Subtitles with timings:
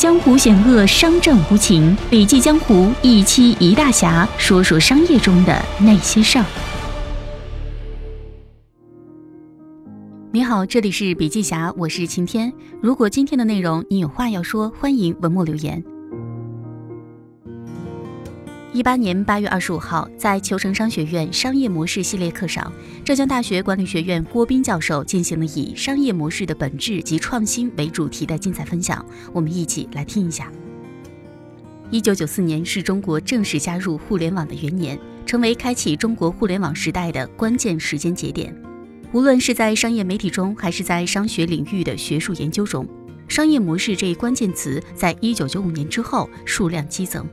[0.00, 1.94] 江湖险恶，商战无情。
[2.08, 6.44] 笔记江湖一期一大侠，说说商业中的那些事儿。
[10.32, 12.50] 你好，这里是笔记侠，我是晴天。
[12.80, 15.84] 如果今天的内容你有话要说，欢迎文末留言。
[18.72, 22.72] 一八年八月二十五号，在求成商学院商业模式系列课上，
[23.04, 30.52] 浙江大学管理学院郭斌教授进行了以“商业模式的本质及创新”为主题的精彩分享，我们一起来听一下。
[31.90, 38.56] 一九九四年是中国正式加入互联网的元年，成为开启中国互联网时代的关键时间节点。
[39.12, 42.86] 无论是在商业媒体中，还是在商学领域的学术研究中
[43.26, 47.28] ，“商业模式”这一关键词在一九九五年之后数量激增。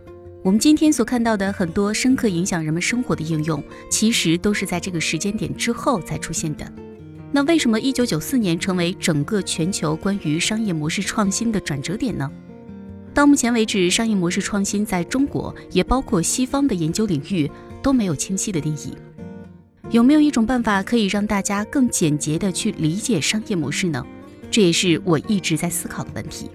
[0.47, 6.65] 我们今天所看到的很多深刻影响人们生活的应用，其实都是在这个时间点之后才出现的。
[7.33, 12.31] 那为什么一九九四年成为整个全球关于商业模式创新的转折点呢？
[13.13, 17.51] 到目前为止，商业模式创新在中国，也包括西方的研究领域
[17.83, 18.93] 都没有清晰的定义。
[19.89, 24.01] 有没有一种办法可以让大家更简洁的去理解商业模式呢？
[24.49, 26.49] 这也是我一直在思考的问题。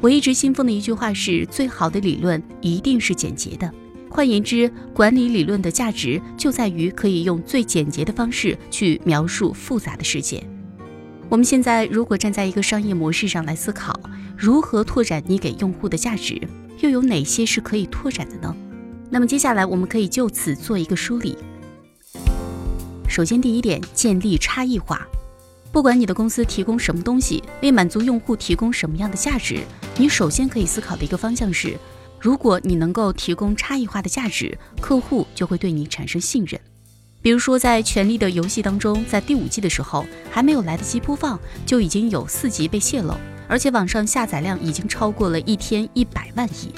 [0.00, 3.70] 我一直信奉的一句话是：最好的理论一定是简洁的。
[4.08, 10.42] 换言之，管理理论的价值就在于可以用最简洁的方式去描述复杂的世界。
[11.28, 14.00] 我们现在如果站在一个商业模式上来思考，
[14.36, 16.40] 如何拓展你给用户的价值，
[16.80, 18.56] 又有哪些是可以拓展的呢？
[19.10, 21.36] 那么接下来我们可以就此做一个梳理。
[23.06, 25.06] 首先，第一点，建立差异化。
[25.72, 29.60] 不管你的公司提供什么东西，为满足用户提供什么样的价值，
[29.96, 31.78] 你首先可以思考的一个方向是：
[32.18, 36.60] 如果你能够提供差异化的价值，客户就会对你产生信任。
[37.22, 43.14] 比如说，在《权力的游戏》当中，在第五季的时候，还没有来得及播放，就已经有四集被泄露，
[43.46, 46.72] 而且网上下载量已经超过了一天一百万亿。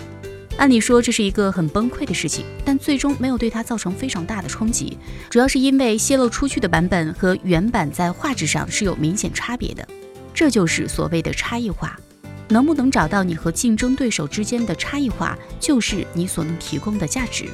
[0.58, 4.97] 按理说这是一个很崩溃的事情，但最终没有对它造成非常大的冲击，
[5.28, 9.87] 主要是因为泄露出去的版本和原版在画质上是有明显差别的，
[10.32, 11.99] 这就是所谓的差异化。
[12.49, 17.47] 能不能找到你和竞争对手之间的差异化，就是你所能提供的价值。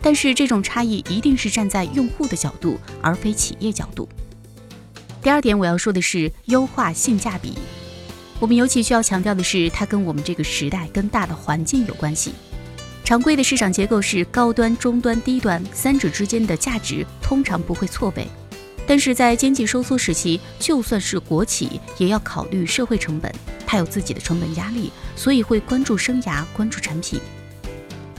[0.00, 4.08] 但是这种差异一定是站在用户的角度，而非企业角度。
[5.20, 7.54] 第二点我要说的是优化性价比。
[8.38, 12.32] 我们尤其需要强调的是，它跟我们这个时代、跟大的环境有关系。
[13.02, 18.26] 常规的市场结构是高端、中端、低端三者之间的价值通常不会错位，
[18.86, 23.32] 但是在经济收缩时期，就算是国企也要考虑社会成本，
[23.66, 27.18] 它有自己的成本压力，所以会关注生涯、关注产品。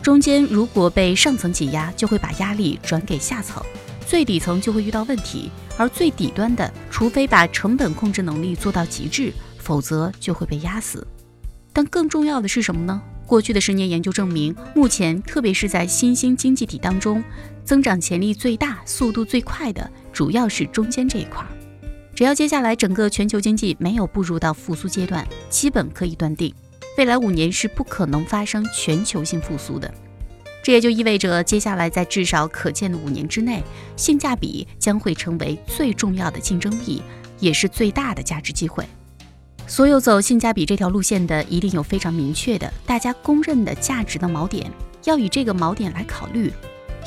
[0.02, 3.62] 中间如果被上层挤压，就会把压力转给下层，
[4.08, 9.32] 最底层就会遇到问题，而最底端的，除非把成本控制能力做到极致。
[9.68, 11.06] 否则就会被压死。
[11.74, 13.02] 但更重要的是什么呢？
[13.26, 17.22] 过去的十年研究证明，目前特别是在新兴经济体当中，
[17.66, 21.46] 增长潜力最大、速度最快的，主要是中间这一块。
[22.16, 26.54] 只要接下来整个全球经济没有步入到复苏阶段，基本可以断定，
[26.98, 29.94] 未来五年是不可能发生全球性复苏的。
[30.64, 33.62] 这也就意味着，接下来在至少可见的五年之内，
[33.98, 37.02] 性价比将会成为最重要的竞争力，
[37.40, 38.88] 也是最大的价值机会。
[39.70, 44.72] 所有走性价比这条路线的，一定有非常明确的、大家公认的价值的锚点，
[45.04, 46.52] 要以这个锚点来考虑。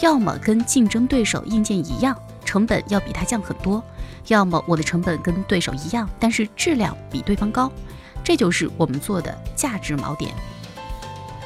[0.03, 3.83] 要么跟竞争对手硬件一样，成本要比它降很多；
[4.29, 7.73] 要么我的成本跟对手一样，但是质量比对方高。
[8.23, 10.31] 这就是我们做的价值锚点。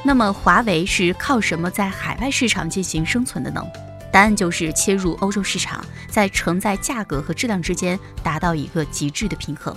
[0.03, 3.63] 那么华为是靠什么在海外市场进行生存的呢？
[4.11, 9.75] 答案就是切入欧洲市场，在承载价格和质量之间达到一个极致的平衡。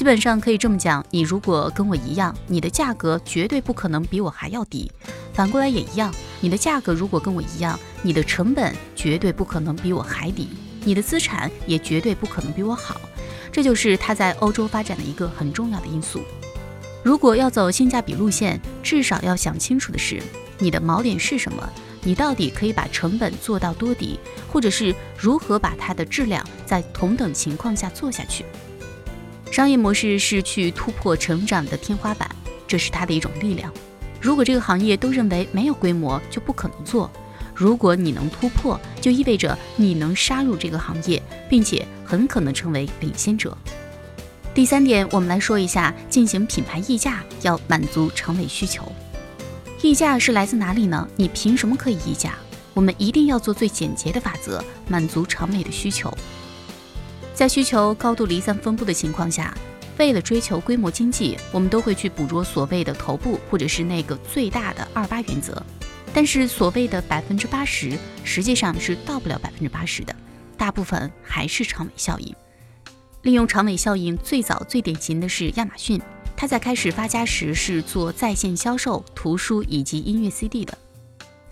[0.00, 4.90] 基本上可以这么讲，你如果跟我一样，你的价格绝对不可能比我还要低；
[5.34, 10.48] 反过来也一样，你的价格如果跟我一样，你的成本绝对不可能比我还低，
[10.86, 12.98] 你的资产也绝对不可能比我好。
[13.52, 16.22] 这就是它在欧洲发展的一个很重要的因素。
[17.02, 20.18] 如果要走性价比路线，至少要想清楚的是，
[20.58, 21.70] 你的锚点是什么？
[22.04, 24.18] 你到底可以把成本做到多低，
[24.50, 28.46] 或者是如何把它的质量在同等情况下做下去？
[29.50, 32.30] 商业模式是去突破成长的天花板，
[32.68, 33.72] 这是它的一种力量。
[34.20, 37.10] 如果这个行业都认为没有规模就不可能做，
[37.54, 43.56] 如果你能突破，就意味着你能杀入这个行业，并且很可能成为领先者。
[44.54, 48.90] 第三点，我们来说一下进行品牌溢价要满足长尾需求。
[49.82, 51.08] 溢价是来自哪里呢？
[51.16, 52.34] 你凭什么可以溢价？
[52.72, 56.12] 我们一定要做最简洁的法则，满足长尾的需求。
[57.40, 59.56] 在需求高度离散分布的情况下，
[59.96, 65.64] 为了追求规模经济，我们都会去捕捉所谓的头部或者是那个最大的二八原则。
[66.12, 70.14] 但是所谓的百分之八十，实际上是到不了百分之八十的，
[70.58, 72.36] 大部分还是长尾效应。
[73.22, 75.98] 利用长尾效应最早最典型的是亚马逊，
[76.36, 80.76] 它在开始发家时是做在线销售图书以及音乐 CD 的。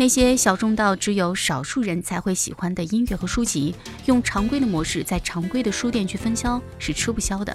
[0.00, 3.74] 那些小众到只有少数人才会喜欢的音乐和书籍，
[4.06, 7.54] 用常规的模式在常规的书店去分销是吃不消的。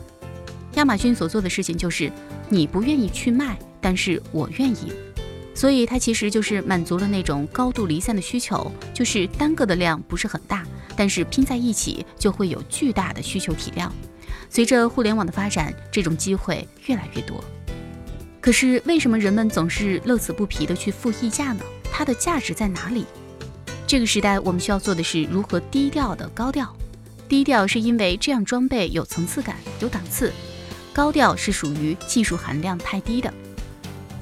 [0.74, 2.12] 亚马逊所做的事情就是，
[2.50, 4.92] 你不愿意去卖，但是我愿意，
[5.56, 10.68] 所以它其实就是满足了那种高度离散的需求，就是单个的量不是很大，
[10.98, 13.90] 但是拼在一起就会有巨大的需求体量。
[14.50, 17.42] 随着互联网的发展，这种机会越来越多。
[18.42, 21.64] 可是为什么人们总是乐此不疲的去付溢价呢？
[21.96, 23.06] 它的价值在哪里？
[23.86, 26.76] 这个时代我们需要做的是如何低调的高调。
[27.30, 30.34] 低调是因为这样装备有层次感、有档次。
[30.92, 33.32] 高调是属于技术含量太低的，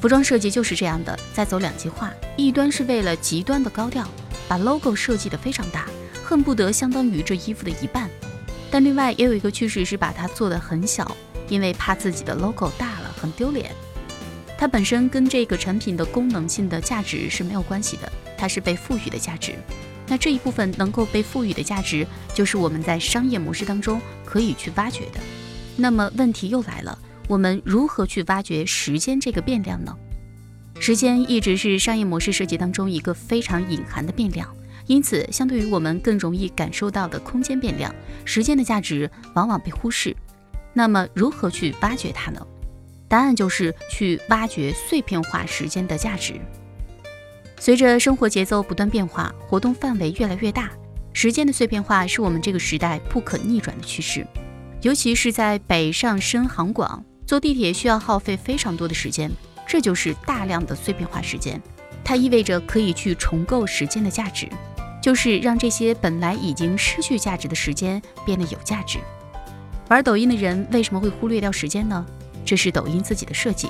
[0.02, 2.12] 服装设计就是这样的，在走两极化。
[2.36, 4.06] 一端是为了极端的高调，
[4.50, 5.88] 把 logo 设计的非常大，
[6.24, 8.10] 恨不得相当于这衣服的一半。
[8.70, 11.16] 但另外也有一个趋势是把它做的很小，
[11.48, 13.74] 因为怕自己的 logo 大了很丢脸。
[14.62, 19.56] 它本身跟这个产品的功能性的价值是没有关系的，它是被赋予的价值。
[20.08, 25.20] 那这一部分能够被赋予的价值，就是我们在商业模式当中可以去挖掘的。
[25.76, 26.96] 那么问题又来了，
[27.28, 29.98] 我们如何去挖掘时间这个变量呢？
[30.80, 34.48] 时间一直是商业模式设计当中一个非常隐含的变量，
[34.86, 37.92] 因此相对于我们更容易感受到的空间变量，
[38.26, 40.16] 时间的价值往往被忽视。
[40.72, 42.46] 那么如何去挖掘它呢？
[43.12, 46.40] 答案就是去挖掘碎片化时间的价值。
[47.60, 50.72] 随着生活节奏不断变化，活动范围越来越大，
[51.12, 54.26] 时间的碎片化是我们这个时代不可逆转的趋势。
[54.82, 59.30] 尤其是在北上深杭广，坐地铁需要耗费非常多的时间，
[59.68, 61.62] 这就是大量的碎片化时间。
[62.06, 64.48] 它意味着可以去重构时间的价值，
[65.04, 69.00] 就是让这些本来已经失去价值的时间变得有价值。
[69.90, 72.06] 玩抖音的人为什么会忽略掉时间呢？
[72.46, 73.68] 这是抖音自己的设计。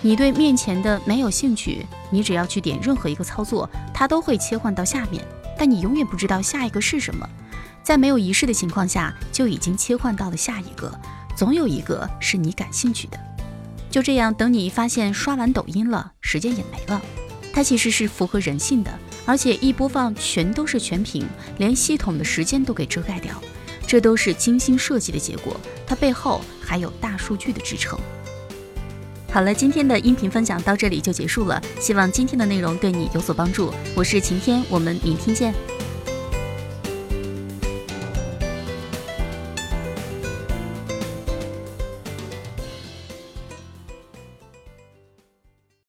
[0.00, 5.24] 你对面前的没有兴趣，你只要去点任何一个操作，它都会切换到下面，
[5.58, 7.28] 但你永远不知道下一个是什么。
[7.82, 10.92] 在没有仪式的情况下，就已经切换到了下一个，
[11.36, 13.18] 总有一个是你感兴趣的。
[13.90, 17.00] 就这样，等你发现刷完抖音了，时间也没了。
[17.52, 21.26] 它其实是符合人性的，而且一播放全都是全屏，
[21.56, 23.34] 连系统的时间都给遮盖掉。
[23.88, 27.98] 这都是精心设计的结果，它背后还有大数据的支撑。
[29.32, 33.72] 好了，今天的音频分享到这里就结束了，希望今天的内容对你有所帮助。
[33.96, 35.54] 我是晴天，我们明天见。